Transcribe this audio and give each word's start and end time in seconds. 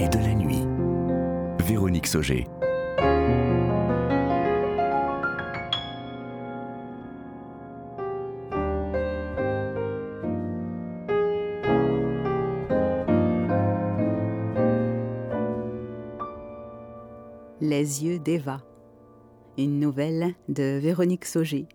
et 0.00 0.08
de 0.08 0.18
la 0.18 0.34
nuit. 0.34 0.64
Véronique 1.66 2.06
Sauger. 2.06 2.46
Les 17.60 18.04
yeux 18.04 18.20
d'Eva. 18.20 18.60
Une 19.56 19.80
nouvelle 19.80 20.34
de 20.48 20.78
Véronique 20.78 21.24
Sauger. 21.24 21.66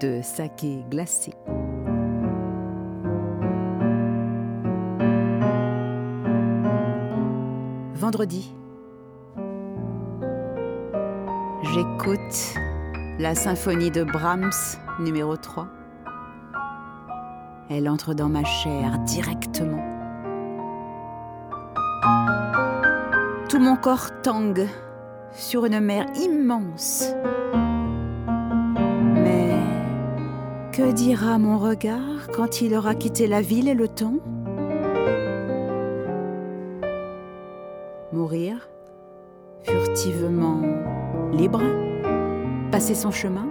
De 0.00 0.20
saké 0.22 0.84
glacé. 0.90 1.32
Vendredi. 7.94 8.54
J'écoute 11.62 12.54
la 13.18 13.34
symphonie 13.34 13.90
de 13.90 14.04
Brahms 14.04 14.76
numéro 15.00 15.36
3. 15.36 15.66
Elle 17.70 17.88
entre 17.88 18.14
dans 18.14 18.28
ma 18.28 18.44
chair 18.44 18.98
directement. 19.00 19.82
Tout 23.48 23.58
mon 23.58 23.76
corps 23.76 24.10
tangue 24.22 24.68
sur 25.32 25.64
une 25.64 25.80
mer 25.80 26.06
immense. 26.16 27.14
Que 30.76 30.90
dira 30.90 31.38
mon 31.38 31.56
regard 31.58 32.26
quand 32.34 32.60
il 32.60 32.74
aura 32.74 32.96
quitté 32.96 33.28
la 33.28 33.40
ville 33.40 33.68
et 33.68 33.74
le 33.74 33.86
temps? 33.86 34.14
Mourir 38.12 38.68
Furtivement 39.62 40.62
libre 41.32 41.62
Passer 42.72 42.96
son 42.96 43.12
chemin? 43.12 43.46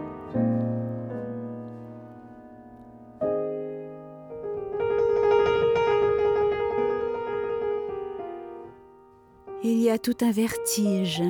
Il 9.64 9.80
y 9.80 9.90
a 9.90 9.98
tout 9.98 10.18
un 10.22 10.32
vertige 10.32 11.24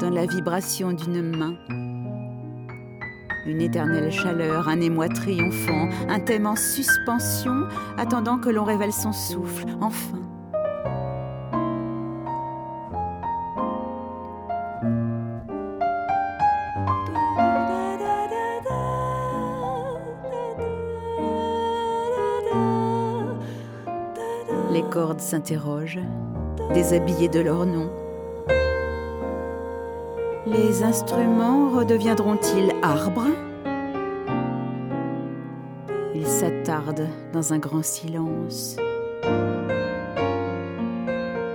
dans 0.00 0.10
la 0.10 0.26
vibration 0.26 0.92
d'une 0.92 1.22
main. 1.22 1.54
Une 3.48 3.62
éternelle 3.62 4.12
chaleur, 4.12 4.68
un 4.68 4.78
émoi 4.78 5.08
triomphant, 5.08 5.88
un 6.06 6.20
thème 6.20 6.46
en 6.46 6.54
suspension, 6.54 7.62
attendant 7.96 8.36
que 8.36 8.50
l'on 8.50 8.62
révèle 8.62 8.92
son 8.92 9.10
souffle, 9.10 9.64
enfin. 9.80 10.18
Les 24.70 24.82
cordes 24.90 25.20
s'interrogent, 25.20 26.00
déshabillées 26.74 27.30
de 27.30 27.40
leur 27.40 27.64
nom. 27.64 27.90
Les 30.50 30.82
instruments 30.82 31.70
redeviendront-ils 31.70 32.72
arbres? 32.82 33.26
Ils 36.14 36.26
s'attardent 36.26 37.08
dans 37.32 37.52
un 37.52 37.58
grand 37.58 37.84
silence. 37.84 38.76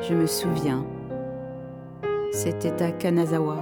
Je 0.08 0.14
me 0.14 0.28
souviens, 0.28 0.86
c'était 2.32 2.84
à 2.84 2.92
Kanazawa, 2.92 3.58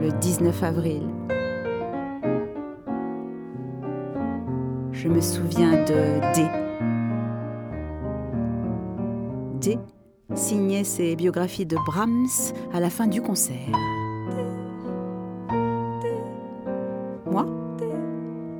le 0.00 0.10
19 0.20 0.62
avril. 0.64 1.02
Je 4.92 5.08
me 5.08 5.20
souviens 5.20 5.84
de 5.84 6.34
D. 6.34 6.46
D? 9.60 9.78
Signait 10.34 10.84
ses 10.84 11.16
biographies 11.16 11.66
de 11.66 11.76
Brahms 11.86 12.52
à 12.72 12.80
la 12.80 12.90
fin 12.90 13.06
du 13.06 13.22
concert. 13.22 13.56
Moi, 17.26 17.46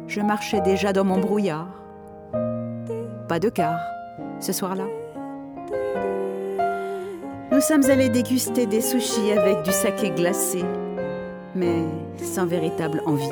je 0.07 0.21
marchais 0.21 0.61
déjà 0.61 0.93
dans 0.93 1.05
mon 1.05 1.19
brouillard. 1.19 1.69
Pas 3.28 3.39
de 3.39 3.51
car, 3.51 3.78
ce 4.41 4.53
soir-là. 4.53 4.87
Nous 7.53 7.61
sommes 7.61 7.84
allés 7.91 8.09
déguster 8.09 8.67
des 8.67 8.81
sushis 8.81 9.33
avec 9.33 9.62
du 9.62 9.73
saké 9.73 10.11
glacé, 10.11 10.65
mais 11.55 11.84
sans 12.17 12.47
véritable 12.47 13.03
envie. 13.05 13.28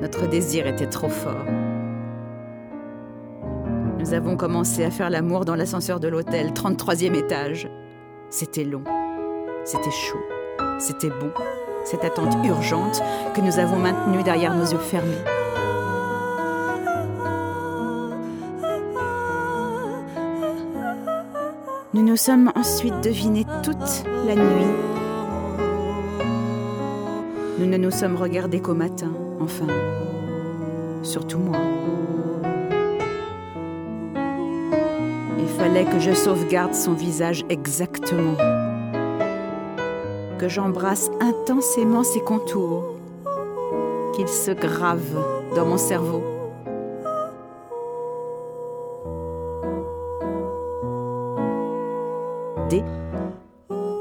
Notre 0.00 0.28
désir 0.28 0.66
était 0.66 0.88
trop 0.88 1.08
fort. 1.08 1.46
Nous 4.06 4.14
avons 4.14 4.36
commencé 4.36 4.84
à 4.84 4.92
faire 4.92 5.10
l'amour 5.10 5.44
dans 5.44 5.56
l'ascenseur 5.56 5.98
de 5.98 6.06
l'hôtel, 6.06 6.52
33e 6.52 7.16
étage. 7.16 7.68
C'était 8.30 8.62
long, 8.62 8.84
c'était 9.64 9.90
chaud, 9.90 10.20
c'était 10.78 11.08
bon, 11.08 11.32
cette 11.84 12.04
attente 12.04 12.36
urgente 12.46 13.02
que 13.34 13.40
nous 13.40 13.58
avons 13.58 13.78
maintenue 13.78 14.22
derrière 14.22 14.54
nos 14.54 14.64
yeux 14.64 14.78
fermés. 14.78 15.10
Nous 21.92 22.02
nous 22.04 22.16
sommes 22.16 22.52
ensuite 22.54 23.00
devinés 23.02 23.44
toute 23.64 24.04
la 24.24 24.36
nuit. 24.36 24.66
Nous 27.58 27.66
ne 27.66 27.76
nous 27.76 27.90
sommes 27.90 28.14
regardés 28.14 28.60
qu'au 28.60 28.74
matin, 28.74 29.10
enfin, 29.40 29.66
surtout 31.02 31.40
moi. 31.40 31.58
Fallait 35.56 35.84
que 35.84 35.98
je 35.98 36.12
sauvegarde 36.12 36.74
son 36.74 36.92
visage 36.92 37.44
exactement, 37.48 38.36
que 40.38 40.48
j'embrasse 40.48 41.10
intensément 41.20 42.02
ses 42.02 42.20
contours, 42.20 42.84
qu'il 44.14 44.28
se 44.28 44.50
grave 44.50 45.24
dans 45.54 45.64
mon 45.64 45.78
cerveau. 45.78 46.22
D 52.68 52.82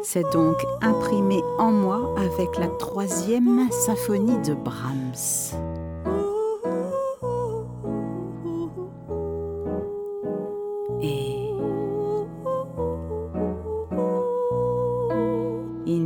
s'est 0.03 0.23
donc 0.33 0.57
imprimé 0.81 1.41
en 1.57 1.71
moi 1.71 2.13
avec 2.17 2.57
la 2.57 2.67
troisième 2.67 3.69
symphonie 3.71 4.37
de 4.45 4.53
Brahms. 4.53 5.55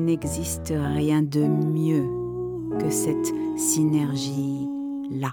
N'existe 0.10 0.74
rien 0.96 1.22
de 1.22 1.42
mieux 1.42 2.08
que 2.80 2.90
cette 2.90 3.32
synergie-là. 3.58 5.32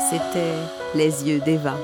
C'était 0.00 0.54
Les 0.94 1.28
yeux 1.28 1.40
d'Eva, 1.40 1.76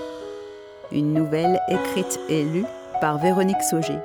une 0.93 1.13
nouvelle 1.13 1.61
écrite 1.69 2.19
et 2.29 2.45
lue 2.45 2.65
par 3.01 3.19
Véronique 3.19 3.63
Sauger. 3.63 3.99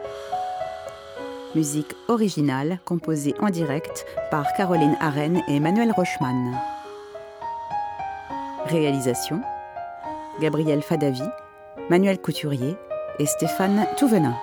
Musique 1.55 1.93
originale 2.07 2.79
composée 2.85 3.33
en 3.39 3.49
direct 3.49 4.05
par 4.29 4.53
Caroline 4.53 4.97
Arène 4.99 5.41
et 5.47 5.59
Manuel 5.59 5.91
Rochman. 5.91 6.53
Réalisation 8.65 9.41
Gabriel 10.41 10.81
Fadavi, 10.81 11.23
Manuel 11.89 12.19
Couturier 12.19 12.75
et 13.19 13.25
Stéphane 13.25 13.85
Touvenin. 13.97 14.35